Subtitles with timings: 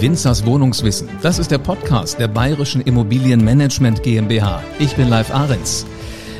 [0.00, 1.08] Winzers Wohnungswissen.
[1.22, 4.62] Das ist der Podcast der Bayerischen Immobilienmanagement GmbH.
[4.78, 5.86] Ich bin Live Ahrens.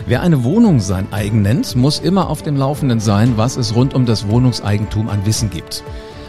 [0.06, 3.94] Wer eine Wohnung sein eigen nennt, muss immer auf dem Laufenden sein, was es rund
[3.94, 5.82] um das Wohnungseigentum an Wissen gibt.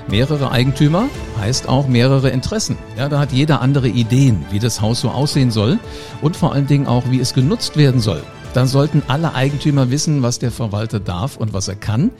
[0.09, 1.05] Mehrere Eigentümer
[1.39, 2.77] heißt auch mehrere Interessen.
[2.97, 5.79] Ja, da hat jeder andere Ideen, wie das Haus so aussehen soll
[6.21, 8.23] und vor allen Dingen auch, wie es genutzt werden soll.
[8.53, 12.11] Dann sollten alle Eigentümer wissen, was der Verwalter darf und was er kann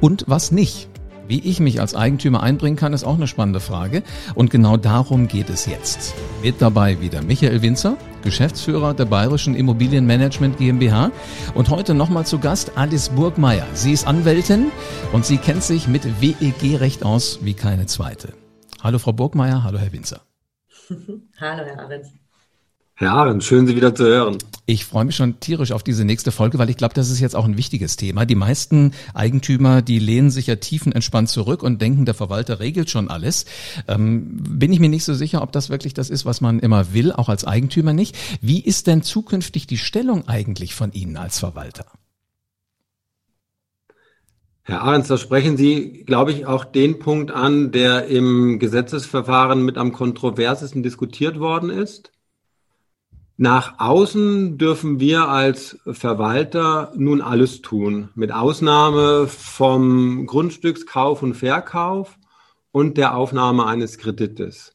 [0.00, 0.88] und was nicht.
[1.28, 4.04] Wie ich mich als Eigentümer einbringen kann, ist auch eine spannende Frage.
[4.34, 6.14] Und genau darum geht es jetzt.
[6.42, 11.10] Mit dabei wieder Michael Winzer, Geschäftsführer der Bayerischen Immobilienmanagement GmbH.
[11.54, 13.66] Und heute nochmal zu Gast Alice Burgmeier.
[13.74, 14.70] Sie ist Anwältin
[15.12, 18.32] und sie kennt sich mit WEG-Recht aus wie keine zweite.
[18.80, 20.20] Hallo Frau Burgmeier, hallo Herr Winzer.
[21.40, 22.25] hallo Herr Ahrens.
[22.98, 24.38] Herr Ahrens, schön Sie wieder zu hören.
[24.64, 27.36] Ich freue mich schon tierisch auf diese nächste Folge, weil ich glaube, das ist jetzt
[27.36, 28.24] auch ein wichtiges Thema.
[28.24, 33.10] Die meisten Eigentümer, die lehnen sich ja tiefenentspannt zurück und denken, der Verwalter regelt schon
[33.10, 33.44] alles.
[33.86, 36.94] Ähm, bin ich mir nicht so sicher, ob das wirklich das ist, was man immer
[36.94, 38.16] will, auch als Eigentümer nicht.
[38.40, 41.84] Wie ist denn zukünftig die Stellung eigentlich von Ihnen als Verwalter?
[44.62, 49.76] Herr Ahrens, da sprechen Sie, glaube ich, auch den Punkt an, der im Gesetzesverfahren mit
[49.76, 52.10] am kontroversesten diskutiert worden ist.
[53.38, 62.16] Nach außen dürfen wir als Verwalter nun alles tun, mit Ausnahme vom Grundstückskauf und Verkauf
[62.72, 64.74] und der Aufnahme eines Kredites.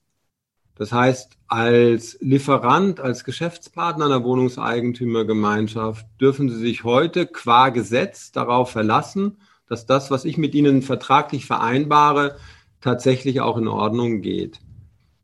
[0.75, 8.69] Das heißt, als Lieferant, als Geschäftspartner einer Wohnungseigentümergemeinschaft dürfen Sie sich heute qua Gesetz darauf
[8.69, 12.37] verlassen, dass das, was ich mit Ihnen vertraglich vereinbare,
[12.79, 14.59] tatsächlich auch in Ordnung geht.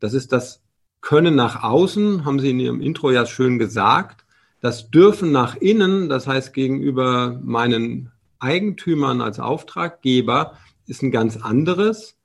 [0.00, 0.60] Das ist das
[1.00, 4.24] können nach außen, haben Sie in Ihrem Intro ja schön gesagt,
[4.60, 12.16] das dürfen nach innen, das heißt gegenüber meinen Eigentümern als Auftraggeber, ist ein ganz anderes.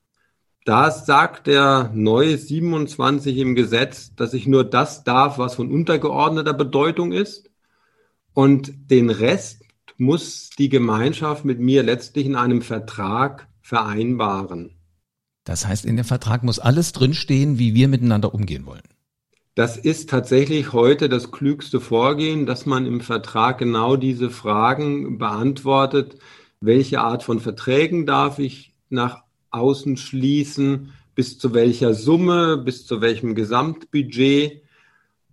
[0.65, 6.53] Da sagt der neue 27 im Gesetz, dass ich nur das darf, was von untergeordneter
[6.53, 7.49] Bedeutung ist.
[8.33, 9.63] Und den Rest
[9.97, 14.75] muss die Gemeinschaft mit mir letztlich in einem Vertrag vereinbaren.
[15.43, 18.83] Das heißt, in dem Vertrag muss alles drinstehen, wie wir miteinander umgehen wollen.
[19.55, 26.17] Das ist tatsächlich heute das klügste Vorgehen, dass man im Vertrag genau diese Fragen beantwortet.
[26.59, 30.93] Welche Art von Verträgen darf ich nach außen schließen?
[31.13, 32.57] Bis zu welcher Summe?
[32.57, 34.63] Bis zu welchem Gesamtbudget?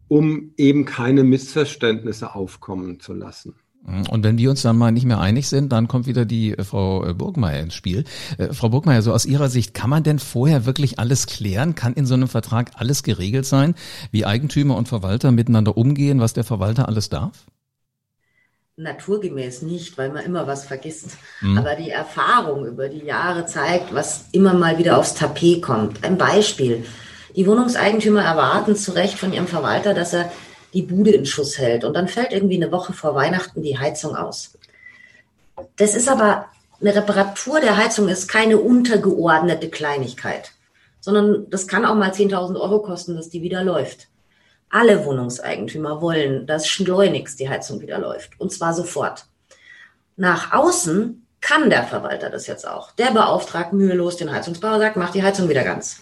[0.08, 3.54] Um eben keine Missverständnisse aufkommen zu lassen.
[3.82, 6.64] Und wenn wir uns dann mal nicht mehr einig sind, dann kommt wieder die äh,
[6.64, 8.04] Frau äh, Burgmeier ins Spiel.
[8.36, 11.74] Äh, Frau Burgmeier, so aus Ihrer Sicht, kann man denn vorher wirklich alles klären?
[11.74, 13.74] Kann in so einem Vertrag alles geregelt sein,
[14.10, 17.46] wie Eigentümer und Verwalter miteinander umgehen, was der Verwalter alles darf?
[18.76, 21.16] Naturgemäß nicht, weil man immer was vergisst.
[21.40, 21.58] Mhm.
[21.58, 26.04] Aber die Erfahrung über die Jahre zeigt, was immer mal wieder aufs Tapet kommt.
[26.04, 26.84] Ein Beispiel.
[27.34, 30.30] Die Wohnungseigentümer erwarten zu Recht von ihrem Verwalter, dass er
[30.72, 31.84] die Bude in Schuss hält.
[31.84, 34.58] Und dann fällt irgendwie eine Woche vor Weihnachten die Heizung aus.
[35.76, 36.46] Das ist aber
[36.80, 40.52] eine Reparatur der Heizung ist keine untergeordnete Kleinigkeit,
[41.00, 44.08] sondern das kann auch mal 10.000 Euro kosten, dass die wieder läuft.
[44.70, 48.38] Alle Wohnungseigentümer wollen, dass schleunigst die Heizung wieder läuft.
[48.38, 49.26] Und zwar sofort.
[50.16, 52.92] Nach außen kann der Verwalter das jetzt auch.
[52.92, 56.00] Der beauftragt mühelos den Heizungsbauer, sagt, mach die Heizung wieder ganz.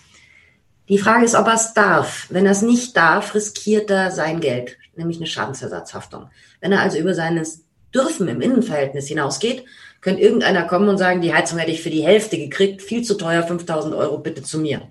[0.89, 2.27] Die Frage ist, ob er es darf.
[2.31, 6.31] Wenn er es nicht darf, riskiert er sein Geld, nämlich eine Schadensersatzhaftung.
[6.61, 9.65] Wenn er also über seines Dürfen im Innenverhältnis hinausgeht,
[10.01, 13.15] könnte irgendeiner kommen und sagen, die Heizung hätte ich für die Hälfte gekriegt, viel zu
[13.15, 14.83] teuer, 5000 Euro bitte zu mir.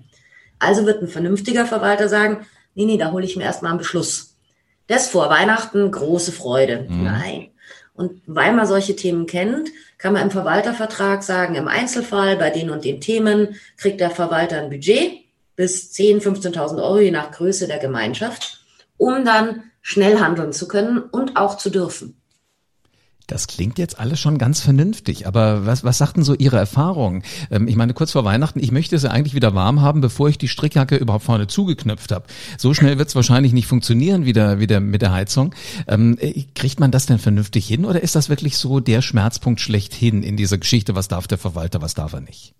[0.58, 4.36] Also wird ein vernünftiger Verwalter sagen, nee, nee, da hole ich mir erstmal einen Beschluss.
[4.86, 6.86] Das vor Weihnachten, große Freude.
[6.88, 7.04] Mhm.
[7.04, 7.48] Nein.
[7.94, 12.70] Und weil man solche Themen kennt, kann man im Verwaltervertrag sagen, im Einzelfall bei den
[12.70, 15.27] und den Themen kriegt der Verwalter ein Budget
[15.58, 18.60] bis 10.000, 15.000 Euro, je nach Größe der Gemeinschaft,
[18.96, 22.14] um dann schnell handeln zu können und auch zu dürfen.
[23.26, 27.24] Das klingt jetzt alles schon ganz vernünftig, aber was, was sagten so Ihre Erfahrungen?
[27.50, 30.38] Ähm, ich meine, kurz vor Weihnachten, ich möchte sie eigentlich wieder warm haben, bevor ich
[30.38, 32.24] die Strickjacke überhaupt vorne zugeknöpft habe.
[32.56, 35.54] So schnell wird es wahrscheinlich nicht funktionieren wieder, wieder mit der Heizung.
[35.88, 39.60] Ähm, äh, kriegt man das denn vernünftig hin oder ist das wirklich so der Schmerzpunkt
[39.60, 42.54] schlechthin in dieser Geschichte, was darf der Verwalter, was darf er nicht?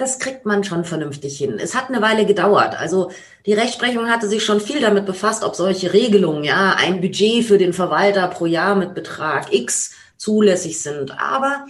[0.00, 1.58] Das kriegt man schon vernünftig hin.
[1.58, 2.78] Es hat eine Weile gedauert.
[2.78, 3.10] Also
[3.44, 7.58] die Rechtsprechung hatte sich schon viel damit befasst, ob solche Regelungen, ja, ein Budget für
[7.58, 11.20] den Verwalter pro Jahr mit Betrag X zulässig sind.
[11.20, 11.66] Aber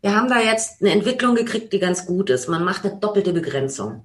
[0.00, 2.48] wir haben da jetzt eine Entwicklung gekriegt, die ganz gut ist.
[2.48, 4.02] Man macht eine doppelte Begrenzung.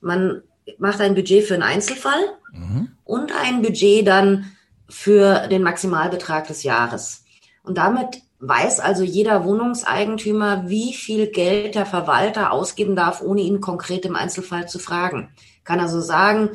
[0.00, 0.42] Man
[0.78, 2.20] macht ein Budget für einen Einzelfall
[2.52, 2.92] mhm.
[3.04, 4.52] und ein Budget dann
[4.88, 7.24] für den Maximalbetrag des Jahres.
[7.62, 13.60] Und damit weiß also jeder Wohnungseigentümer, wie viel Geld der Verwalter ausgeben darf, ohne ihn
[13.60, 15.30] konkret im Einzelfall zu fragen.
[15.64, 16.50] Kann also sagen,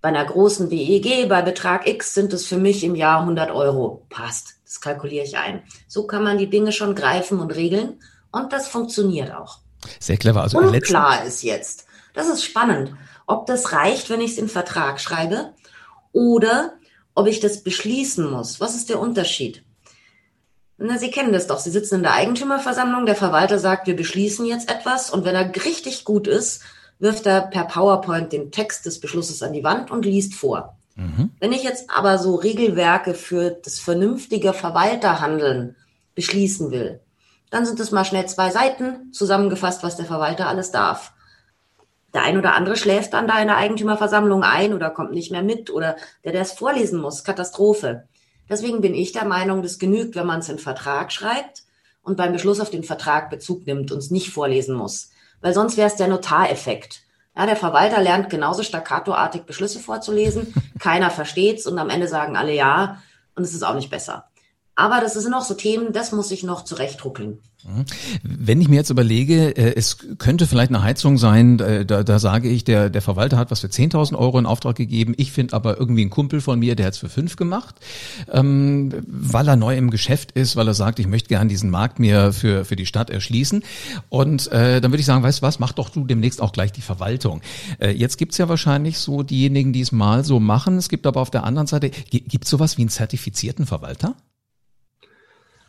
[0.00, 4.04] bei einer großen WEG, bei Betrag X sind es für mich im Jahr 100 Euro.
[4.10, 5.62] Passt, das kalkuliere ich ein.
[5.88, 8.00] So kann man die Dinge schon greifen und regeln
[8.30, 9.60] und das funktioniert auch.
[10.00, 10.42] Sehr clever.
[10.42, 12.94] Also Unklar ist jetzt, das ist spannend,
[13.26, 15.54] ob das reicht, wenn ich es in Vertrag schreibe
[16.12, 16.74] oder
[17.14, 18.60] ob ich das beschließen muss.
[18.60, 19.64] Was ist der Unterschied?
[20.76, 21.58] Na, Sie kennen das doch.
[21.58, 25.54] Sie sitzen in der Eigentümerversammlung, der Verwalter sagt, wir beschließen jetzt etwas und wenn er
[25.64, 26.62] richtig gut ist,
[26.98, 30.76] wirft er per PowerPoint den Text des Beschlusses an die Wand und liest vor.
[30.96, 31.30] Mhm.
[31.40, 35.76] Wenn ich jetzt aber so Regelwerke für das vernünftige Verwalterhandeln
[36.14, 37.00] beschließen will,
[37.50, 41.12] dann sind es mal schnell zwei Seiten zusammengefasst, was der Verwalter alles darf.
[42.12, 45.42] Der ein oder andere schläft dann da in der Eigentümerversammlung ein oder kommt nicht mehr
[45.42, 48.04] mit oder der, der es vorlesen muss, Katastrophe.
[48.48, 51.64] Deswegen bin ich der Meinung, das genügt, wenn man es in Vertrag schreibt
[52.02, 55.10] und beim Beschluss auf den Vertrag Bezug nimmt und es nicht vorlesen muss
[55.44, 57.02] weil sonst wäre es der Notareffekt.
[57.36, 62.54] Ja, der Verwalter lernt genauso staccatoartig Beschlüsse vorzulesen, keiner versteht's und am Ende sagen alle
[62.54, 63.02] ja
[63.34, 64.24] und es ist auch nicht besser.
[64.76, 67.38] Aber das sind noch so Themen, das muss ich noch zurechtruckeln.
[67.64, 67.84] Mhm.
[68.22, 72.18] Wenn ich mir jetzt überlege, äh, es könnte vielleicht eine Heizung sein, äh, da, da
[72.18, 75.14] sage ich, der, der Verwalter hat was für 10.000 Euro in Auftrag gegeben.
[75.16, 77.76] Ich finde aber irgendwie einen Kumpel von mir, der hat es für fünf gemacht,
[78.30, 81.98] ähm, weil er neu im Geschäft ist, weil er sagt, ich möchte gern diesen Markt
[81.98, 83.64] mir für, für die Stadt erschließen.
[84.08, 86.72] Und äh, dann würde ich sagen, weißt du was, mach doch du demnächst auch gleich
[86.72, 87.40] die Verwaltung.
[87.78, 90.76] Äh, jetzt gibt's ja wahrscheinlich so diejenigen, die es mal so machen.
[90.76, 94.16] Es gibt aber auf der anderen Seite, gibt sowas wie einen zertifizierten Verwalter?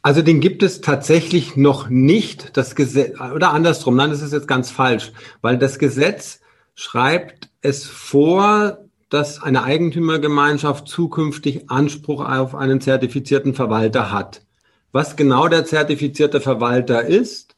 [0.06, 4.48] Also den gibt es tatsächlich noch nicht, das Gesetz, oder andersrum, nein, das ist jetzt
[4.48, 5.12] ganz falsch,
[5.42, 6.42] weil das Gesetz
[6.76, 14.46] schreibt es vor, dass eine Eigentümergemeinschaft zukünftig Anspruch auf einen zertifizierten Verwalter hat.
[14.92, 17.56] Was genau der zertifizierte Verwalter ist,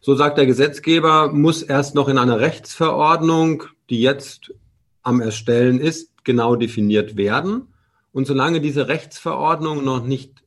[0.00, 4.54] so sagt der Gesetzgeber, muss erst noch in einer Rechtsverordnung, die jetzt
[5.02, 7.74] am Erstellen ist, genau definiert werden.
[8.12, 10.41] Und solange diese Rechtsverordnung noch nicht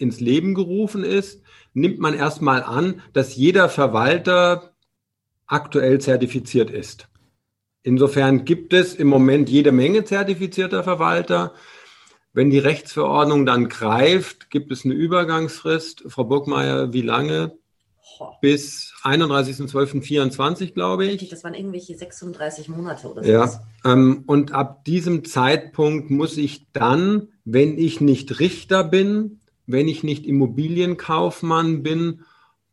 [0.00, 1.42] ins Leben gerufen ist,
[1.74, 4.72] nimmt man erstmal an, dass jeder Verwalter
[5.46, 7.08] aktuell zertifiziert ist.
[7.82, 11.54] Insofern gibt es im Moment jede Menge zertifizierter Verwalter.
[12.32, 16.04] Wenn die Rechtsverordnung dann greift, gibt es eine Übergangsfrist.
[16.08, 17.56] Frau Burgmeier, wie lange?
[18.42, 21.30] Bis 31.12.24, glaube ich.
[21.30, 23.30] Das waren irgendwelche 36 Monate oder so.
[23.30, 29.39] Ja, ähm, und ab diesem Zeitpunkt muss ich dann, wenn ich nicht Richter bin,
[29.72, 32.20] wenn ich nicht Immobilienkaufmann bin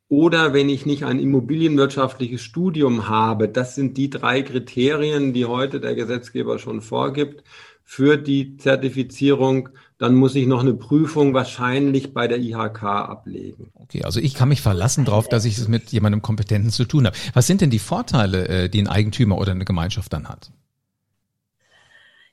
[0.10, 3.50] oder wenn ich nicht ein immobilienwirtschaftliches Studium habe.
[3.50, 7.44] Das sind die drei Kriterien, die heute der Gesetzgeber schon vorgibt
[7.84, 9.70] für die Zertifizierung.
[9.98, 13.72] Dann muss ich noch eine Prüfung wahrscheinlich bei der IHK ablegen.
[13.74, 17.06] Okay, also ich kann mich verlassen darauf, dass ich es mit jemandem Kompetenten zu tun
[17.06, 17.18] habe.
[17.34, 20.52] Was sind denn die Vorteile, äh, die ein Eigentümer oder eine Gemeinschaft dann hat?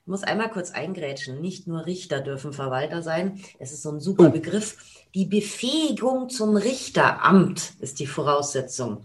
[0.05, 1.41] Ich muss einmal kurz eingrätschen.
[1.41, 3.39] Nicht nur Richter dürfen Verwalter sein.
[3.57, 4.29] Es ist so ein super oh.
[4.29, 4.77] Begriff.
[5.15, 8.99] Die Befähigung zum Richteramt ist die Voraussetzung.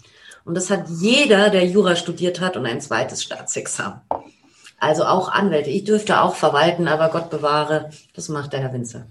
[0.44, 4.02] Und das hat jeder, der Jura studiert hat und ein zweites Staatsexamen.
[4.78, 5.70] Also auch Anwälte.
[5.70, 9.06] Ich dürfte auch verwalten, aber Gott bewahre, das macht der Herr Winzer.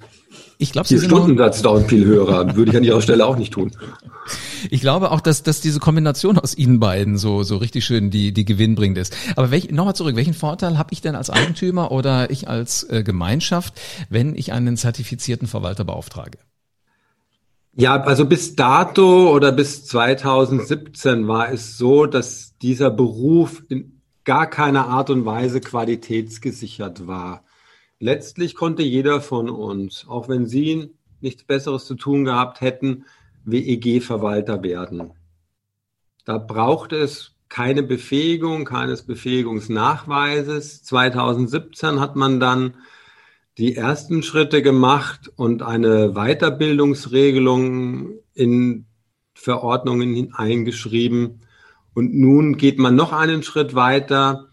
[0.59, 2.27] Ich glaube, Sie sind Stundensatz dauernd viel höher.
[2.56, 3.71] Würde ich an Ihrer Stelle auch nicht tun.
[4.69, 8.33] Ich glaube auch, dass, dass diese Kombination aus Ihnen beiden so, so richtig schön die,
[8.33, 9.15] die gewinnbringend ist.
[9.35, 13.03] Aber welch, nochmal zurück, welchen Vorteil habe ich denn als Eigentümer oder ich als äh,
[13.03, 13.79] Gemeinschaft,
[14.10, 16.38] wenn ich einen zertifizierten Verwalter beauftrage?
[17.74, 24.48] Ja, also bis dato oder bis 2017 war es so, dass dieser Beruf in gar
[24.48, 27.43] keiner Art und Weise qualitätsgesichert war.
[28.00, 30.91] Letztlich konnte jeder von uns, auch wenn Sie
[31.22, 33.05] nichts Besseres zu tun gehabt hätten,
[33.51, 35.12] WEG-Verwalter werden.
[36.25, 40.84] Da braucht es keine Befähigung, keines Befähigungsnachweises.
[40.84, 42.75] 2017 hat man dann
[43.58, 48.86] die ersten Schritte gemacht und eine Weiterbildungsregelung in
[49.34, 51.41] Verordnungen eingeschrieben.
[51.94, 54.49] Und nun geht man noch einen Schritt weiter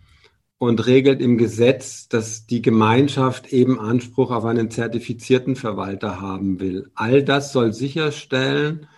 [0.58, 6.90] und regelt im Gesetz, dass die Gemeinschaft eben Anspruch auf einen zertifizierten Verwalter haben will.
[6.94, 8.88] All das soll sicherstellen,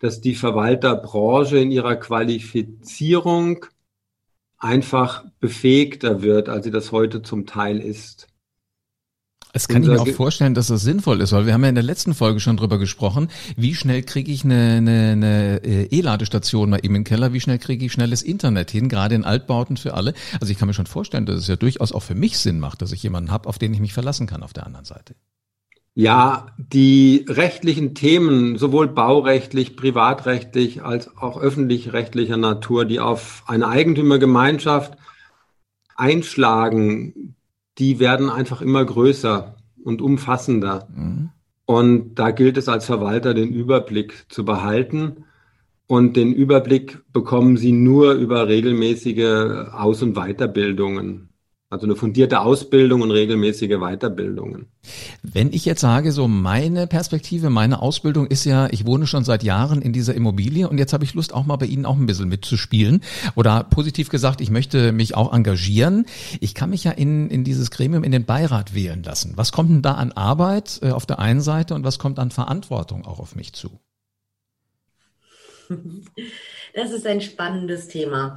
[0.00, 3.66] dass die Verwalterbranche in ihrer Qualifizierung
[4.58, 8.26] einfach befähigter wird, als sie das heute zum Teil ist.
[9.56, 11.76] Es kann ich mir auch vorstellen, dass das sinnvoll ist, weil wir haben ja in
[11.76, 16.70] der letzten Folge schon drüber gesprochen, wie schnell kriege ich eine, eine, eine äh, E-Ladestation
[16.70, 19.94] mal eben im Keller, wie schnell kriege ich schnelles Internet hin, gerade in Altbauten für
[19.94, 20.12] alle.
[20.40, 22.82] Also ich kann mir schon vorstellen, dass es ja durchaus auch für mich Sinn macht,
[22.82, 25.14] dass ich jemanden habe, auf den ich mich verlassen kann auf der anderen Seite.
[25.94, 34.98] Ja, die rechtlichen Themen, sowohl baurechtlich, privatrechtlich als auch öffentlich-rechtlicher Natur, die auf eine Eigentümergemeinschaft
[35.94, 37.36] einschlagen,
[37.78, 40.88] die werden einfach immer größer und umfassender.
[40.94, 41.30] Mhm.
[41.66, 45.24] Und da gilt es als Verwalter, den Überblick zu behalten.
[45.86, 51.30] Und den Überblick bekommen Sie nur über regelmäßige Aus- und Weiterbildungen.
[51.74, 54.66] Also eine fundierte Ausbildung und regelmäßige Weiterbildungen.
[55.24, 59.42] Wenn ich jetzt sage, so meine Perspektive, meine Ausbildung ist ja, ich wohne schon seit
[59.42, 62.06] Jahren in dieser Immobilie und jetzt habe ich Lust auch mal bei Ihnen auch ein
[62.06, 63.02] bisschen mitzuspielen.
[63.34, 66.06] Oder positiv gesagt, ich möchte mich auch engagieren.
[66.38, 69.32] Ich kann mich ja in, in dieses Gremium, in den Beirat wählen lassen.
[69.34, 72.30] Was kommt denn da an Arbeit äh, auf der einen Seite und was kommt an
[72.30, 73.80] Verantwortung auch auf mich zu?
[76.72, 78.36] Das ist ein spannendes Thema.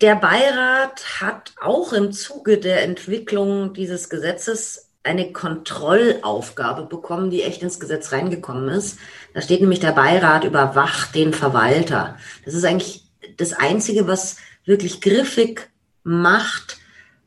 [0.00, 7.62] Der Beirat hat auch im Zuge der Entwicklung dieses Gesetzes eine Kontrollaufgabe bekommen, die echt
[7.62, 8.98] ins Gesetz reingekommen ist.
[9.34, 12.16] Da steht nämlich, der Beirat überwacht den Verwalter.
[12.46, 13.04] Das ist eigentlich
[13.36, 15.68] das Einzige, was wirklich griffig
[16.02, 16.78] macht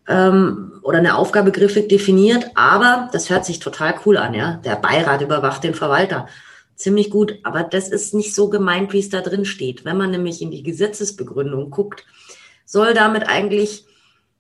[0.07, 2.51] ähm, oder eine Aufgabe griffig definiert.
[2.55, 4.59] Aber das hört sich total cool an, ja.
[4.65, 6.27] Der Beirat überwacht den Verwalter.
[6.75, 7.35] Ziemlich gut.
[7.43, 9.85] Aber das ist nicht so gemeint, wie es da drin steht.
[9.85, 12.03] Wenn man nämlich in die Gesetzesbegründung guckt,
[12.65, 13.85] soll damit eigentlich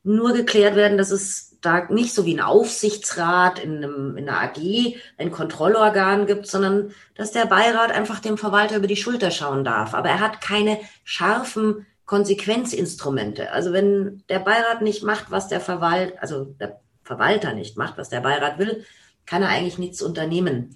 [0.03, 4.41] nur geklärt werden, dass es da nicht so wie ein Aufsichtsrat in, einem, in einer
[4.41, 9.63] AG ein Kontrollorgan gibt, sondern dass der Beirat einfach dem Verwalter über die Schulter schauen
[9.63, 9.93] darf.
[9.93, 13.51] Aber er hat keine scharfen Konsequenzinstrumente.
[13.51, 18.09] Also wenn der Beirat nicht macht, was der Verwalter, also der Verwalter nicht macht, was
[18.09, 18.83] der Beirat will,
[19.25, 20.75] kann er eigentlich nichts unternehmen.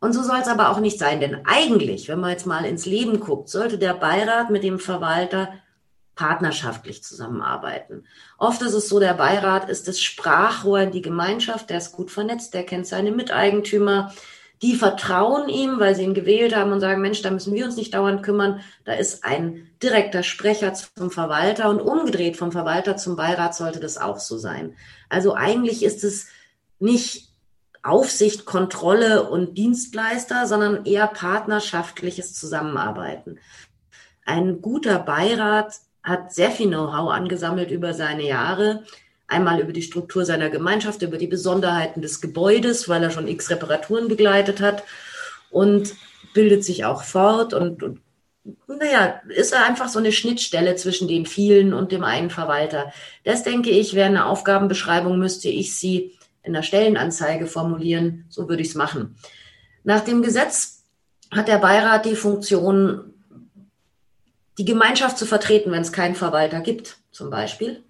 [0.00, 2.84] Und so soll es aber auch nicht sein, denn eigentlich, wenn man jetzt mal ins
[2.84, 5.48] Leben guckt, sollte der Beirat mit dem Verwalter
[6.16, 8.06] partnerschaftlich zusammenarbeiten.
[8.38, 12.10] Oft ist es so, der Beirat ist das Sprachrohr in die Gemeinschaft, der ist gut
[12.10, 14.12] vernetzt, der kennt seine Miteigentümer,
[14.62, 17.76] die vertrauen ihm, weil sie ihn gewählt haben und sagen, Mensch, da müssen wir uns
[17.76, 18.60] nicht dauernd kümmern.
[18.84, 23.98] Da ist ein direkter Sprecher zum Verwalter und umgedreht vom Verwalter zum Beirat sollte das
[23.98, 24.74] auch so sein.
[25.10, 26.28] Also eigentlich ist es
[26.78, 27.34] nicht
[27.82, 33.38] Aufsicht, Kontrolle und Dienstleister, sondern eher partnerschaftliches Zusammenarbeiten.
[34.24, 35.74] Ein guter Beirat
[36.06, 38.84] hat sehr viel Know-how angesammelt über seine Jahre.
[39.26, 43.50] Einmal über die Struktur seiner Gemeinschaft, über die Besonderheiten des Gebäudes, weil er schon x
[43.50, 44.84] Reparaturen begleitet hat
[45.50, 45.94] und
[46.32, 48.00] bildet sich auch fort und, und
[48.68, 52.92] naja, ist er einfach so eine Schnittstelle zwischen den vielen und dem einen Verwalter.
[53.24, 58.26] Das denke ich, wäre eine Aufgabenbeschreibung, müsste ich sie in der Stellenanzeige formulieren.
[58.28, 59.16] So würde ich es machen.
[59.82, 60.84] Nach dem Gesetz
[61.32, 63.14] hat der Beirat die Funktion,
[64.58, 67.82] die Gemeinschaft zu vertreten, wenn es keinen Verwalter gibt, zum Beispiel,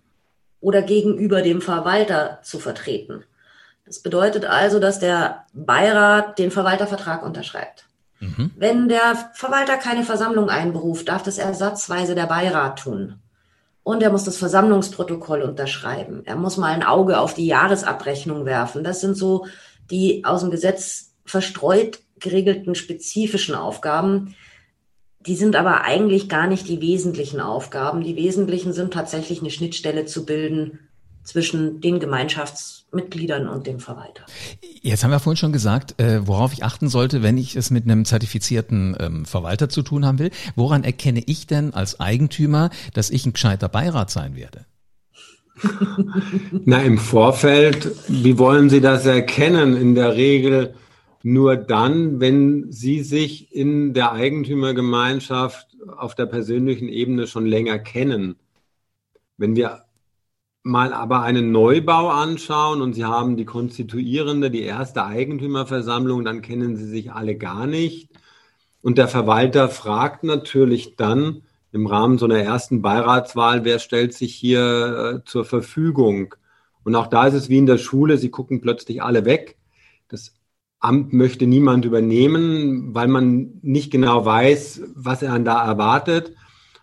[0.61, 3.25] oder gegenüber dem Verwalter zu vertreten.
[3.85, 7.87] Das bedeutet also, dass der Beirat den Verwaltervertrag unterschreibt.
[8.19, 8.51] Mhm.
[8.57, 13.21] Wenn der Verwalter keine Versammlung einberuft, darf das ersatzweise der Beirat tun.
[13.85, 16.23] Und er muss das Versammlungsprotokoll unterschreiben.
[16.25, 18.83] Er muss mal ein Auge auf die Jahresabrechnung werfen.
[18.83, 19.47] Das sind so
[19.91, 24.35] die aus dem Gesetz verstreut geregelten spezifischen Aufgaben,
[25.27, 28.03] die sind aber eigentlich gar nicht die wesentlichen Aufgaben.
[28.03, 30.79] Die wesentlichen sind tatsächlich eine Schnittstelle zu bilden
[31.25, 34.25] zwischen den Gemeinschaftsmitgliedern und dem Verwalter.
[34.81, 37.85] Jetzt haben wir vorhin schon gesagt, äh, worauf ich achten sollte, wenn ich es mit
[37.85, 40.31] einem zertifizierten ähm, Verwalter zu tun haben will.
[40.55, 44.67] Woran erkenne ich denn als Eigentümer, dass ich ein gescheiter Beirat sein werde?
[46.65, 49.77] Na, im Vorfeld, wie wollen Sie das erkennen?
[49.77, 50.75] In der Regel
[51.27, 58.37] nur dann, wenn sie sich in der Eigentümergemeinschaft auf der persönlichen Ebene schon länger kennen.
[59.37, 59.87] Wenn wir
[60.63, 66.77] mal aber einen Neubau anschauen und Sie haben die konstituierende, die erste Eigentümerversammlung, dann kennen
[66.77, 68.09] Sie sich alle gar nicht.
[68.81, 71.43] Und der Verwalter fragt natürlich dann
[71.73, 76.37] im Rahmen so einer ersten Beiratswahl, wer stellt sich hier äh, zur Verfügung?
[76.85, 79.57] Und auch da ist es wie in der Schule, Sie gucken plötzlich alle weg.
[80.07, 80.36] Das
[80.79, 86.35] Amt möchte niemand übernehmen, weil man nicht genau weiß, was er da erwartet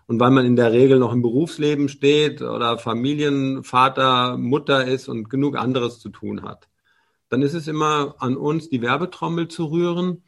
[0.07, 5.29] und weil man in der Regel noch im Berufsleben steht oder Familienvater, Mutter ist und
[5.29, 6.67] genug anderes zu tun hat.
[7.29, 10.23] Dann ist es immer an uns, die Werbetrommel zu rühren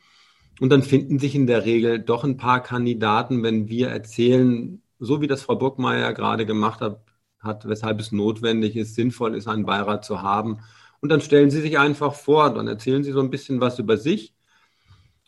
[0.59, 5.21] und dann finden sich in der Regel doch ein paar Kandidaten, wenn wir erzählen, so
[5.21, 7.01] wie das Frau Burgmeier gerade gemacht hat,
[7.39, 10.59] hat, weshalb es notwendig ist, sinnvoll ist, einen Beirat zu haben
[11.05, 13.95] und dann stellen Sie sich einfach vor, dann erzählen Sie so ein bisschen was über
[13.95, 14.33] sich.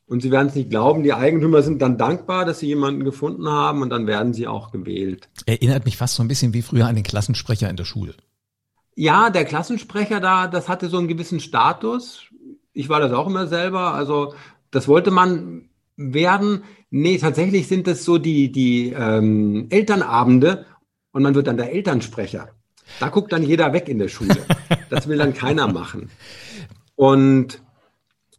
[0.08, 3.48] Und Sie werden es nicht glauben, die Eigentümer sind dann dankbar, dass sie jemanden gefunden
[3.48, 5.30] haben und dann werden sie auch gewählt.
[5.46, 8.16] Erinnert mich fast so ein bisschen wie früher an den Klassensprecher in der Schule.
[8.96, 12.24] ja, der Klassensprecher da, das hatte so einen gewissen Status.
[12.74, 13.94] Ich war das auch immer selber.
[13.94, 14.34] Also
[14.72, 16.64] das wollte man werden.
[16.90, 20.66] Nee, tatsächlich sind das so die, die ähm, Elternabende
[21.12, 22.57] und man wird dann der Elternsprecher.
[23.00, 24.38] Da guckt dann jeder weg in der Schule.
[24.90, 26.10] Das will dann keiner machen.
[26.96, 27.62] Und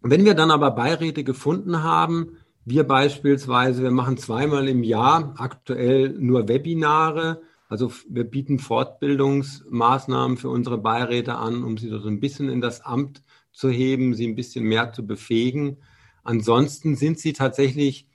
[0.02, 6.10] wenn wir dann aber Beiräte gefunden haben, wir beispielsweise, wir machen zweimal im Jahr aktuell
[6.18, 7.42] nur Webinare.
[7.68, 12.80] Also wir bieten Fortbildungsmaßnahmen für unsere Beiräte an, um sie so ein bisschen in das
[12.80, 15.78] Amt zu heben, sie ein bisschen mehr zu befähigen.
[16.24, 18.07] Ansonsten sind sie tatsächlich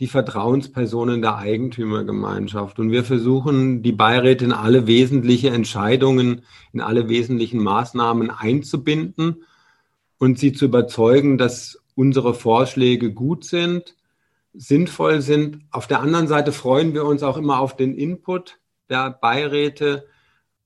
[0.00, 2.78] die Vertrauenspersonen der Eigentümergemeinschaft.
[2.78, 6.40] Und wir versuchen, die Beiräte in alle wesentlichen Entscheidungen,
[6.72, 9.44] in alle wesentlichen Maßnahmen einzubinden
[10.18, 13.94] und sie zu überzeugen, dass unsere Vorschläge gut sind,
[14.54, 15.60] sinnvoll sind.
[15.70, 20.06] Auf der anderen Seite freuen wir uns auch immer auf den Input der Beiräte,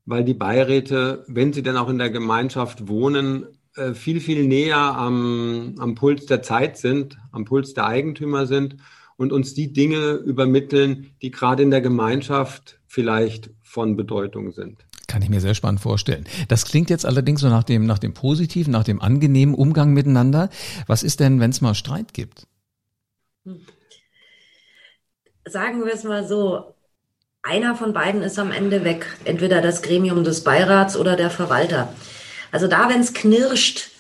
[0.07, 4.79] weil die Beiräte, wenn sie denn auch in der Gemeinschaft wohnen, äh, viel, viel näher
[4.79, 8.77] am, am Puls der Zeit sind, am Puls der Eigentümer sind
[9.17, 14.85] und uns die Dinge übermitteln, die gerade in der Gemeinschaft vielleicht von Bedeutung sind.
[15.07, 16.25] Kann ich mir sehr spannend vorstellen.
[16.49, 20.49] Das klingt jetzt allerdings so nach dem, nach dem positiven, nach dem angenehmen Umgang miteinander.
[20.87, 22.47] Was ist denn, wenn es mal Streit gibt?
[25.47, 26.75] Sagen wir es mal so.
[27.43, 29.07] Einer von beiden ist am Ende weg.
[29.25, 31.93] Entweder das Gremium des Beirats oder der Verwalter.
[32.51, 33.91] Also da, wenn es knirscht,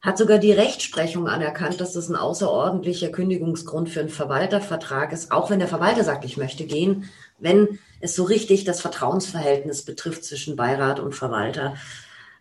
[0.00, 5.50] hat sogar die Rechtsprechung anerkannt, dass das ein außerordentlicher Kündigungsgrund für einen Verwaltervertrag ist, auch
[5.50, 10.54] wenn der Verwalter sagt, ich möchte gehen, wenn es so richtig das Vertrauensverhältnis betrifft zwischen
[10.54, 11.74] Beirat und Verwalter.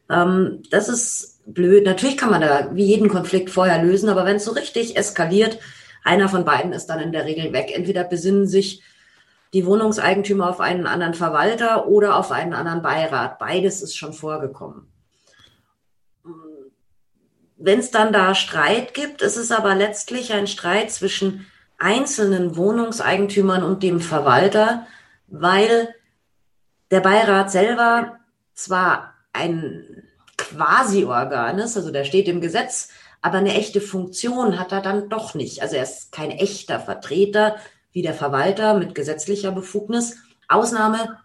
[0.10, 1.86] Ähm, das ist blöd.
[1.86, 5.60] Natürlich kann man da wie jeden Konflikt vorher lösen, aber wenn es so richtig eskaliert,
[6.04, 7.72] einer von beiden ist dann in der Regel weg.
[7.74, 8.84] Entweder besinnen sich
[9.54, 13.40] die Wohnungseigentümer auf einen anderen Verwalter oder auf einen anderen Beirat.
[13.40, 14.88] Beides ist schon vorgekommen.
[17.58, 21.48] Wenn es dann da Streit gibt, ist es aber letztlich ein Streit zwischen
[21.78, 24.86] einzelnen Wohnungseigentümern und dem Verwalter,
[25.28, 25.94] weil
[26.92, 28.20] der Beirat selber
[28.54, 30.04] zwar ein
[30.38, 32.89] Quasi-Organ ist, also der steht im Gesetz,
[33.22, 35.62] aber eine echte Funktion hat er dann doch nicht.
[35.62, 37.58] Also er ist kein echter Vertreter
[37.91, 40.17] wie der Verwalter mit gesetzlicher Befugnis.
[40.48, 41.17] Ausnahme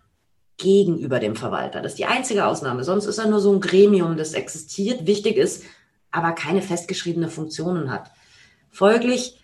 [0.57, 1.83] gegenüber dem Verwalter.
[1.83, 2.85] Das ist die einzige Ausnahme.
[2.85, 5.64] Sonst ist er nur so ein Gremium, das existiert, wichtig ist,
[6.12, 8.11] aber keine festgeschriebene Funktionen hat.
[8.70, 9.38] Folglich,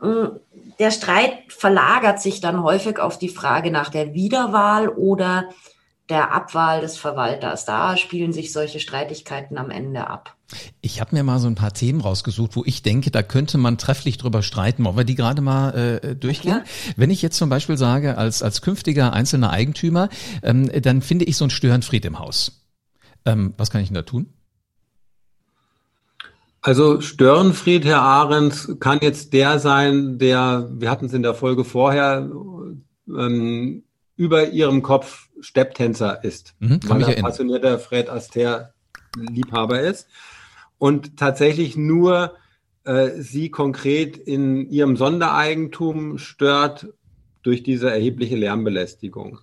[0.00, 0.40] hm,
[0.78, 5.48] der Streit verlagert sich dann häufig auf die Frage nach der Wiederwahl oder
[6.08, 7.64] der Abwahl des Verwalters.
[7.64, 10.36] Da spielen sich solche Streitigkeiten am Ende ab.
[10.82, 13.78] Ich habe mir mal so ein paar Themen rausgesucht, wo ich denke, da könnte man
[13.78, 14.84] trefflich drüber streiten.
[14.84, 16.62] Wollen wir die gerade mal äh, durchgehen?
[16.64, 16.64] Ja.
[16.96, 20.10] Wenn ich jetzt zum Beispiel sage, als, als künftiger einzelner Eigentümer,
[20.42, 22.60] ähm, dann finde ich so ein Störenfried im Haus.
[23.24, 24.34] Ähm, was kann ich denn da tun?
[26.64, 31.62] Also Störenfried, Herr Ahrens, kann jetzt der sein, der, wir hatten es in der Folge
[31.62, 32.30] vorher,
[33.06, 33.84] ähm,
[34.16, 38.72] über ihrem Kopf Stepptänzer ist, mhm, weil er passionierter Fred Astaire
[39.14, 40.08] Liebhaber ist
[40.78, 42.32] und tatsächlich nur
[42.84, 46.88] äh, sie konkret in ihrem Sondereigentum stört
[47.42, 49.40] durch diese erhebliche Lärmbelästigung.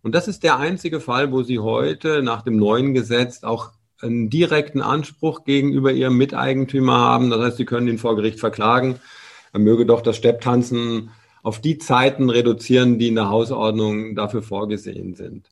[0.00, 4.30] Und das ist der einzige Fall, wo sie heute nach dem neuen Gesetz auch einen
[4.30, 7.30] direkten Anspruch gegenüber ihrem Miteigentümer haben.
[7.30, 8.96] Das heißt, sie können ihn vor Gericht verklagen.
[9.52, 11.10] Er möge doch das Stepptanzen
[11.42, 15.48] auf die Zeiten reduzieren, die in der Hausordnung dafür vorgesehen sind.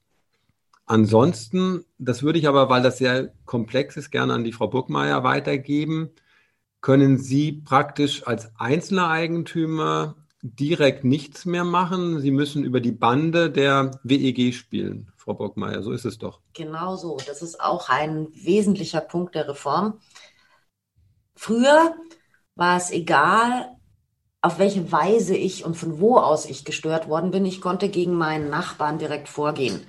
[0.87, 5.23] Ansonsten, das würde ich aber, weil das sehr komplex ist, gerne an die Frau Burgmeier
[5.23, 6.11] weitergeben.
[6.81, 12.21] Können Sie praktisch als einzelner Eigentümer direkt nichts mehr machen?
[12.21, 15.13] Sie müssen über die Bande der WEG spielen.
[15.31, 15.83] Frau Bockmeier.
[15.83, 16.41] So ist es doch.
[16.55, 17.17] Genau so.
[17.27, 20.01] Das ist auch ein wesentlicher Punkt der Reform.
[21.37, 21.95] Früher
[22.57, 23.77] war es egal,
[24.43, 27.47] auf welche Weise ich und von wo aus ich gestört worden bin.
[27.47, 29.87] Ich konnte gegen meinen Nachbarn direkt vorgehen.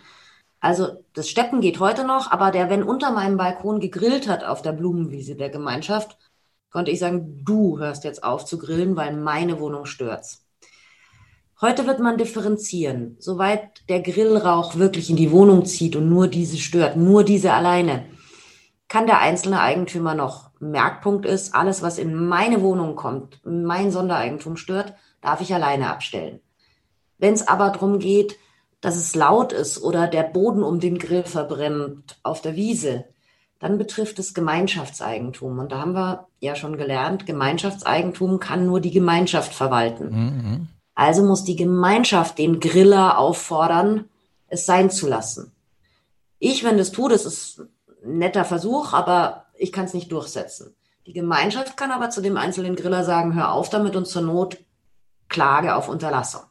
[0.60, 4.62] Also das Steppen geht heute noch, aber der, wenn unter meinem Balkon gegrillt hat auf
[4.62, 6.18] der Blumenwiese der Gemeinschaft,
[6.70, 10.46] konnte ich sagen, du hörst jetzt auf zu grillen, weil meine Wohnung stört's.
[11.62, 13.18] Heute wird man differenzieren.
[13.20, 18.06] Soweit der Grillrauch wirklich in die Wohnung zieht und nur diese stört, nur diese alleine,
[18.88, 24.58] kann der einzelne Eigentümer noch Merkpunkt ist, alles, was in meine Wohnung kommt, mein Sondereigentum
[24.58, 26.40] stört, darf ich alleine abstellen.
[27.20, 28.40] Wenn es aber darum geht,
[28.82, 33.06] dass es laut ist oder der Boden um den Grill verbrennt auf der Wiese,
[33.60, 35.60] dann betrifft es Gemeinschaftseigentum.
[35.60, 40.10] Und da haben wir ja schon gelernt, Gemeinschaftseigentum kann nur die Gemeinschaft verwalten.
[40.10, 40.68] Mhm.
[40.96, 44.10] Also muss die Gemeinschaft den Griller auffordern,
[44.48, 45.52] es sein zu lassen.
[46.40, 47.62] Ich, wenn das tue, das ist
[48.04, 50.76] netter Versuch, aber ich kann es nicht durchsetzen.
[51.06, 54.58] Die Gemeinschaft kann aber zu dem einzelnen Griller sagen, hör auf damit und zur Not
[55.30, 56.42] Klage auf Unterlassung.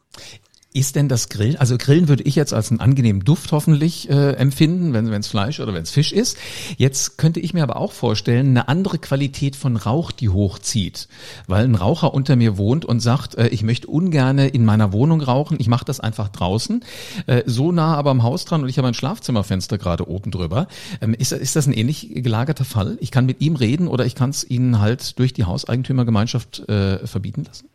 [0.72, 4.34] Ist denn das Grillen, also Grillen würde ich jetzt als einen angenehmen Duft hoffentlich äh,
[4.34, 6.38] empfinden, wenn es Fleisch oder wenn es Fisch ist.
[6.76, 11.08] Jetzt könnte ich mir aber auch vorstellen, eine andere Qualität von Rauch, die hochzieht.
[11.48, 15.20] Weil ein Raucher unter mir wohnt und sagt, äh, ich möchte ungerne in meiner Wohnung
[15.20, 16.84] rauchen, ich mache das einfach draußen,
[17.26, 20.68] äh, so nah aber am Haus dran und ich habe ein Schlafzimmerfenster gerade oben drüber.
[21.00, 22.96] Ähm, ist, ist das ein ähnlich gelagerter Fall?
[23.00, 27.04] Ich kann mit ihm reden oder ich kann es ihnen halt durch die Hauseigentümergemeinschaft äh,
[27.08, 27.68] verbieten lassen?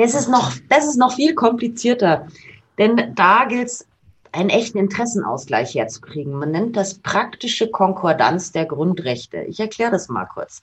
[0.00, 2.26] Das ist noch, das ist noch viel komplizierter.
[2.78, 3.86] Denn da gilt es,
[4.32, 6.32] einen echten Interessenausgleich herzukriegen.
[6.32, 9.42] Man nennt das praktische Konkordanz der Grundrechte.
[9.42, 10.62] Ich erkläre das mal kurz.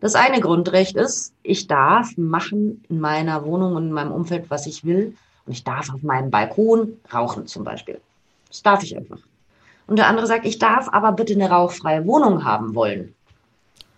[0.00, 4.66] Das eine Grundrecht ist, ich darf machen in meiner Wohnung und in meinem Umfeld, was
[4.66, 5.16] ich will.
[5.46, 8.00] Und ich darf auf meinem Balkon rauchen zum Beispiel.
[8.48, 9.18] Das darf ich einfach.
[9.88, 13.14] Und der andere sagt, ich darf aber bitte eine rauchfreie Wohnung haben wollen.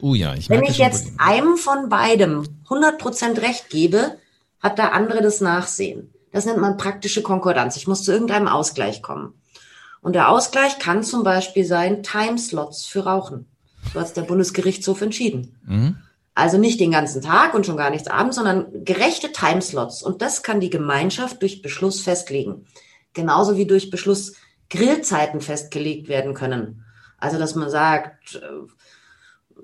[0.00, 4.16] Oh ja, ich Wenn ich jetzt einem von beidem 100% Recht gebe,
[4.60, 6.12] hat der andere das Nachsehen.
[6.32, 7.76] Das nennt man praktische Konkordanz.
[7.76, 9.34] Ich muss zu irgendeinem Ausgleich kommen.
[10.00, 13.46] Und der Ausgleich kann zum Beispiel sein Timeslots für Rauchen.
[13.92, 15.58] So hat der Bundesgerichtshof entschieden.
[15.66, 15.98] Mhm.
[16.34, 20.02] Also nicht den ganzen Tag und schon gar nichts abends, sondern gerechte Timeslots.
[20.02, 22.66] Und das kann die Gemeinschaft durch Beschluss festlegen.
[23.12, 24.34] Genauso wie durch Beschluss
[24.70, 26.84] Grillzeiten festgelegt werden können.
[27.18, 28.40] Also dass man sagt, äh,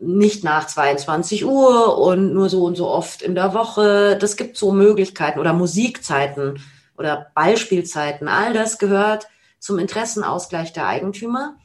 [0.01, 4.17] nicht nach 22 Uhr und nur so und so oft in der Woche.
[4.19, 6.61] Das gibt so Möglichkeiten oder Musikzeiten
[6.97, 8.29] oder Ballspielzeiten.
[8.29, 9.29] All das gehört
[9.59, 11.57] zum Interessenausgleich der Eigentümer.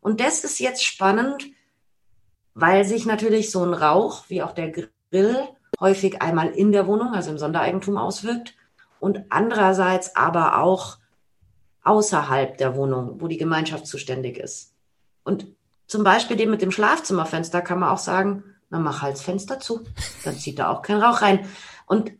[0.00, 1.46] Und das ist jetzt spannend,
[2.54, 5.48] weil sich natürlich so ein Rauch wie auch der Grill
[5.80, 8.54] häufig einmal in der Wohnung, also im Sondereigentum auswirkt
[9.00, 10.98] und andererseits aber auch
[11.84, 14.74] außerhalb der Wohnung, wo die Gemeinschaft zuständig ist.
[15.24, 15.46] Und
[15.88, 19.58] zum Beispiel dem mit dem Schlafzimmerfenster kann man auch sagen, na mach halt das Fenster
[19.58, 19.84] zu,
[20.24, 21.48] dann zieht da auch kein Rauch rein.
[21.86, 22.12] Und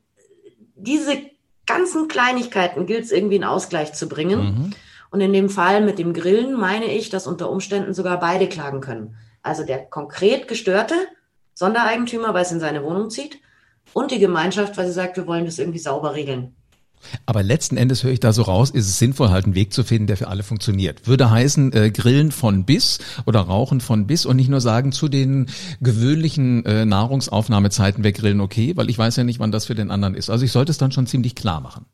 [0.74, 1.18] diese
[1.66, 4.40] ganzen Kleinigkeiten gilt es irgendwie in Ausgleich zu bringen.
[4.40, 4.74] Mhm.
[5.10, 8.80] Und in dem Fall mit dem Grillen meine ich, dass unter Umständen sogar beide klagen
[8.80, 9.16] können.
[9.42, 10.94] Also der konkret gestörte
[11.54, 13.40] Sondereigentümer, weil es in seine Wohnung zieht,
[13.94, 16.54] und die Gemeinschaft, weil sie sagt, wir wollen das irgendwie sauber regeln.
[17.26, 19.84] Aber letzten Endes höre ich da so raus, ist es sinnvoll, halt einen Weg zu
[19.84, 21.06] finden, der für alle funktioniert.
[21.06, 25.08] Würde heißen, äh, Grillen von bis oder Rauchen von bis und nicht nur sagen, zu
[25.08, 25.46] den
[25.80, 29.90] gewöhnlichen äh, Nahrungsaufnahmezeiten wäre Grillen okay, weil ich weiß ja nicht, wann das für den
[29.90, 30.30] anderen ist.
[30.30, 31.86] Also ich sollte es dann schon ziemlich klar machen.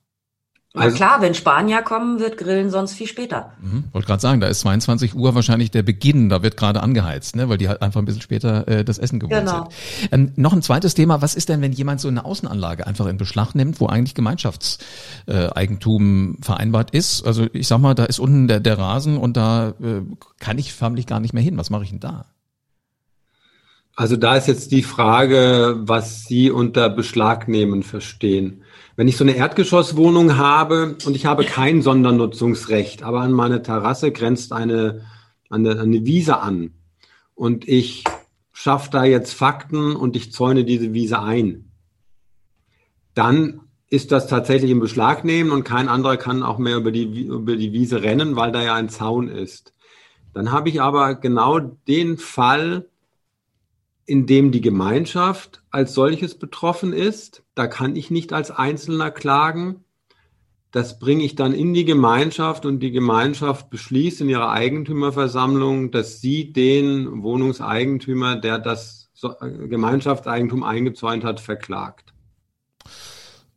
[0.77, 3.53] Also, Na klar, wenn Spanier kommen, wird Grillen sonst viel später.
[3.63, 7.37] Mhm, wollte gerade sagen, da ist 22 Uhr wahrscheinlich der Beginn, da wird gerade angeheizt,
[7.37, 9.69] ne, weil die halt einfach ein bisschen später äh, das Essen gewohnt genau.
[10.01, 10.13] sind.
[10.13, 13.19] Ähm, noch ein zweites Thema, was ist denn, wenn jemand so eine Außenanlage einfach in
[13.19, 17.25] Beschlag nimmt, wo eigentlich Gemeinschaftseigentum äh, vereinbart ist?
[17.25, 20.03] Also ich sag mal, da ist unten der, der Rasen und da äh,
[20.41, 21.57] kann ich förmlich gar nicht mehr hin.
[21.57, 22.25] Was mache ich denn da?
[23.95, 28.65] Also da ist jetzt die Frage, was Sie unter Beschlagnehmen verstehen.
[28.97, 34.13] Wenn ich so eine Erdgeschosswohnung habe und ich habe kein Sondernutzungsrecht, aber an meine Terrasse
[34.13, 35.05] grenzt eine,
[35.51, 36.75] eine, eine Wiese an
[37.35, 38.05] und ich
[38.53, 41.73] schaffe da jetzt Fakten und ich zäune diese Wiese ein,
[43.15, 47.23] dann ist das tatsächlich im Beschlag nehmen und kein anderer kann auch mehr über die,
[47.23, 49.73] über die Wiese rennen, weil da ja ein Zaun ist.
[50.33, 52.89] Dann habe ich aber genau den Fall,
[54.07, 57.43] in dem die Gemeinschaft als solches betroffen ist.
[57.55, 59.85] Da kann ich nicht als Einzelner klagen.
[60.71, 66.21] Das bringe ich dann in die Gemeinschaft und die Gemeinschaft beschließt in ihrer Eigentümerversammlung, dass
[66.21, 72.14] sie den Wohnungseigentümer, der das Gemeinschaftseigentum eingezäunt hat, verklagt.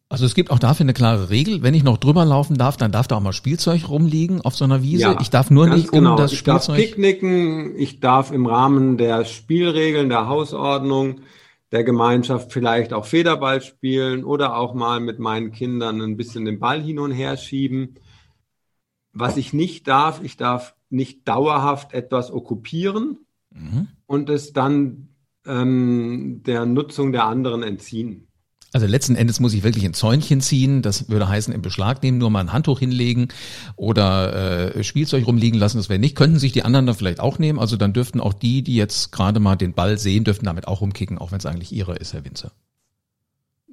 [0.09, 1.63] Also es gibt auch dafür eine klare Regel.
[1.63, 4.63] Wenn ich noch drüber laufen darf, dann darf da auch mal Spielzeug rumliegen auf so
[4.63, 5.01] einer Wiese.
[5.01, 6.11] Ja, ich darf nur nicht genau.
[6.11, 6.77] um das ich Spielzeug.
[6.79, 11.21] Ich darf picknicken, ich darf im Rahmen der Spielregeln der Hausordnung
[11.71, 16.59] der Gemeinschaft vielleicht auch Federball spielen oder auch mal mit meinen Kindern ein bisschen den
[16.59, 17.95] Ball hin und her schieben.
[19.11, 23.87] Was ich nicht darf, ich darf nicht dauerhaft etwas okkupieren mhm.
[24.05, 25.09] und es dann
[25.45, 28.26] ähm, der Nutzung der anderen entziehen.
[28.73, 30.81] Also letzten Endes muss ich wirklich ein Zäunchen ziehen.
[30.81, 33.29] Das würde heißen, im Beschlag nehmen, nur mal ein Handtuch hinlegen
[33.75, 35.77] oder äh, Spielzeug rumliegen lassen.
[35.77, 36.15] Das wäre nicht.
[36.15, 37.59] Könnten sich die anderen dann vielleicht auch nehmen.
[37.59, 40.81] Also dann dürften auch die, die jetzt gerade mal den Ball sehen, dürften damit auch
[40.81, 42.51] rumkicken, auch wenn es eigentlich ihre ist, Herr Winzer.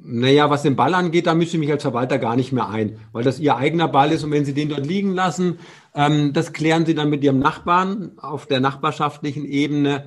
[0.06, 2.98] Naja, was den Ball angeht, da mische ich mich als Verwalter gar nicht mehr ein,
[3.12, 5.58] weil das ihr eigener Ball ist und wenn Sie den dort liegen lassen,
[5.94, 10.04] ähm, das klären Sie dann mit Ihrem Nachbarn auf der nachbarschaftlichen Ebene.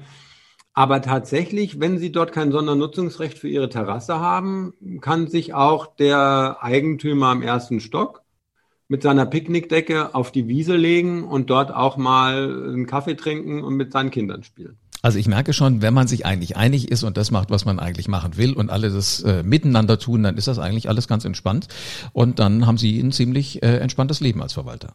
[0.78, 6.58] Aber tatsächlich, wenn Sie dort kein Sondernutzungsrecht für Ihre Terrasse haben, kann sich auch der
[6.62, 8.22] Eigentümer am ersten Stock
[8.88, 13.74] mit seiner Picknickdecke auf die Wiese legen und dort auch mal einen Kaffee trinken und
[13.74, 14.78] mit seinen Kindern spielen.
[15.02, 17.80] Also ich merke schon, wenn man sich eigentlich einig ist und das macht, was man
[17.80, 21.26] eigentlich machen will und alle das äh, miteinander tun, dann ist das eigentlich alles ganz
[21.26, 21.70] entspannt
[22.14, 24.94] und dann haben Sie ein ziemlich äh, entspanntes Leben als Verwalter.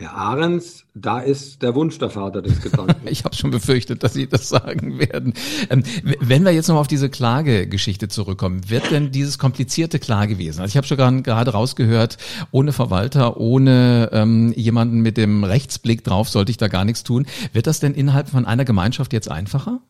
[0.00, 2.94] Herr Ahrens, da ist der Wunsch der Vater des Gedanken.
[3.06, 5.34] ich habe schon befürchtet, dass Sie das sagen werden.
[5.68, 5.82] Ähm,
[6.20, 10.78] wenn wir jetzt noch auf diese Klagegeschichte zurückkommen, wird denn dieses komplizierte Klagewesen, also ich
[10.78, 12.16] habe schon gerade rausgehört,
[12.50, 17.26] ohne Verwalter, ohne ähm, jemanden mit dem Rechtsblick drauf sollte ich da gar nichts tun,
[17.52, 19.82] wird das denn innerhalb von einer Gemeinschaft jetzt einfacher?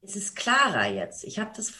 [0.00, 1.22] Es ist klarer jetzt.
[1.24, 1.70] Ich habe das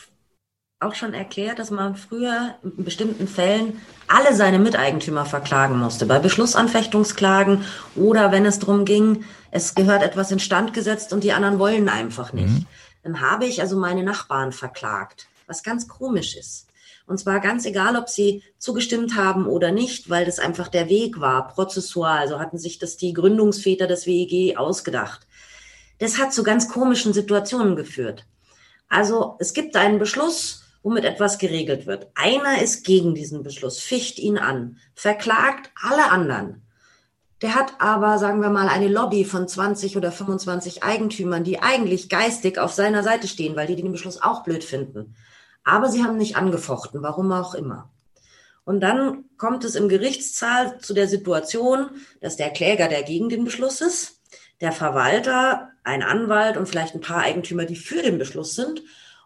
[0.82, 6.06] auch schon erklärt, dass man früher in bestimmten Fällen alle seine Miteigentümer verklagen musste.
[6.06, 7.64] Bei Beschlussanfechtungsklagen
[7.96, 12.32] oder wenn es darum ging, es gehört etwas instand gesetzt und die anderen wollen einfach
[12.32, 12.48] nicht.
[12.48, 12.66] Mhm.
[13.02, 16.68] Dann habe ich also meine Nachbarn verklagt, was ganz komisch ist.
[17.06, 21.20] Und zwar ganz egal, ob sie zugestimmt haben oder nicht, weil das einfach der Weg
[21.20, 22.18] war, prozessual.
[22.18, 25.26] Also hatten sich das die Gründungsväter des WEG ausgedacht.
[25.98, 28.24] Das hat zu ganz komischen Situationen geführt.
[28.88, 32.08] Also es gibt einen Beschluss, womit etwas geregelt wird.
[32.14, 36.62] Einer ist gegen diesen Beschluss, ficht ihn an, verklagt alle anderen.
[37.40, 42.08] Der hat aber, sagen wir mal, eine Lobby von 20 oder 25 Eigentümern, die eigentlich
[42.08, 45.16] geistig auf seiner Seite stehen, weil die den Beschluss auch blöd finden.
[45.64, 47.90] Aber sie haben nicht angefochten, warum auch immer.
[48.64, 51.90] Und dann kommt es im Gerichtssaal zu der Situation,
[52.20, 54.20] dass der Kläger, der gegen den Beschluss ist,
[54.60, 58.82] der Verwalter, ein Anwalt und vielleicht ein paar Eigentümer, die für den Beschluss sind,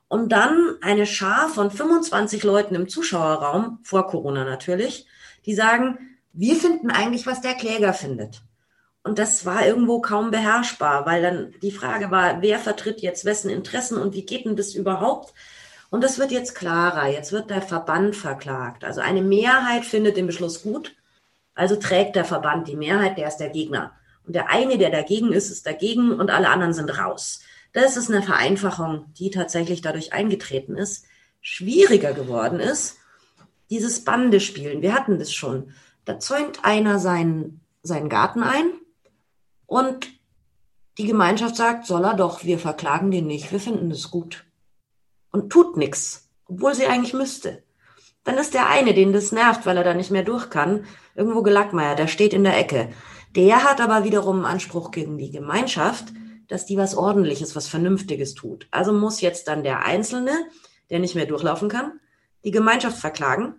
[0.09, 5.07] und dann eine Schar von 25 Leuten im Zuschauerraum, vor Corona natürlich,
[5.45, 5.99] die sagen,
[6.33, 8.43] wir finden eigentlich, was der Kläger findet.
[9.03, 13.51] Und das war irgendwo kaum beherrschbar, weil dann die Frage war, wer vertritt jetzt wessen
[13.51, 15.33] Interessen und wie geht denn das überhaupt?
[15.91, 17.07] Und das wird jetzt klarer.
[17.07, 18.85] Jetzt wird der Verband verklagt.
[18.85, 20.97] Also eine Mehrheit findet den Beschluss gut.
[21.55, 23.93] Also trägt der Verband die Mehrheit, der ist der Gegner.
[24.27, 27.41] Und der eine, der dagegen ist, ist dagegen und alle anderen sind raus.
[27.77, 31.05] Das ist eine Vereinfachung, die tatsächlich dadurch eingetreten ist.
[31.43, 32.97] Schwieriger geworden ist,
[33.69, 34.81] dieses Bandespielen.
[34.81, 35.75] Wir hatten das schon.
[36.07, 38.65] Da zäunt einer seinen, seinen Garten ein
[39.67, 40.09] und
[40.97, 44.47] die Gemeinschaft sagt, soll er doch, wir verklagen den nicht, wir finden das gut.
[45.31, 47.63] Und tut nichts, obwohl sie eigentlich müsste.
[48.25, 51.43] Dann ist der eine, den das nervt, weil er da nicht mehr durch kann, irgendwo
[51.43, 52.89] Gelackmeier, der steht in der Ecke.
[53.35, 56.07] Der hat aber wiederum Anspruch gegen die Gemeinschaft,
[56.49, 58.67] dass die was Ordentliches, was Vernünftiges tut.
[58.71, 60.33] Also muss jetzt dann der Einzelne,
[60.91, 62.01] der nicht mehr durchlaufen kann,
[62.45, 63.55] die Gemeinschaft verklagen,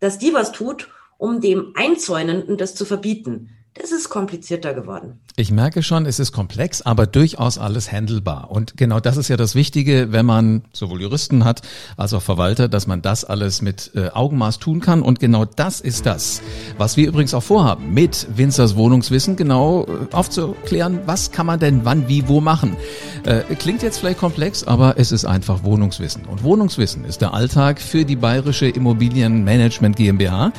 [0.00, 3.50] dass die was tut, um dem Einzäunenden das zu verbieten.
[3.80, 5.20] Das ist komplizierter geworden.
[5.36, 8.50] Ich merke schon, es ist komplex, aber durchaus alles handelbar.
[8.50, 11.62] Und genau das ist ja das Wichtige, wenn man sowohl Juristen hat
[11.96, 15.00] als auch Verwalter, dass man das alles mit äh, Augenmaß tun kann.
[15.00, 16.42] Und genau das ist das,
[16.76, 21.84] was wir übrigens auch vorhaben, mit Winzers Wohnungswissen genau äh, aufzuklären, was kann man denn
[21.84, 22.76] wann, wie, wo machen.
[23.24, 26.24] Äh, klingt jetzt vielleicht komplex, aber es ist einfach Wohnungswissen.
[26.24, 30.52] Und Wohnungswissen ist der Alltag für die Bayerische Immobilienmanagement GmbH.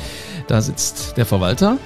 [0.47, 1.77] Da sitzt der Verwalter,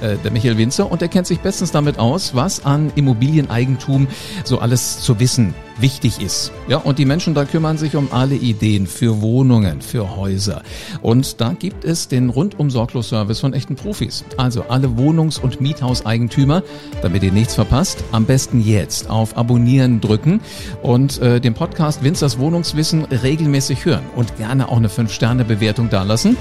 [0.00, 4.08] äh, der Michael Winzer, und er kennt sich bestens damit aus, was an Immobilieneigentum
[4.44, 6.52] so alles zu wissen wichtig ist.
[6.68, 10.62] Ja, und die Menschen da kümmern sich um alle Ideen für Wohnungen, für Häuser.
[11.02, 14.24] Und da gibt es den rundum sorglos Service von echten Profis.
[14.36, 16.62] Also alle Wohnungs- und Miethauseigentümer,
[17.02, 20.40] damit ihr nichts verpasst, am besten jetzt auf Abonnieren drücken
[20.82, 26.36] und äh, den Podcast Winzers Wohnungswissen regelmäßig hören und gerne auch eine 5-Sterne-Bewertung dalassen,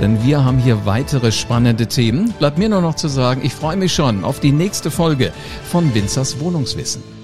[0.00, 2.32] denn wir haben hier weitere spannende Themen.
[2.38, 5.32] Bleibt mir nur noch zu sagen, ich freue mich schon auf die nächste Folge
[5.64, 7.21] von Winzers Wohnungswissen.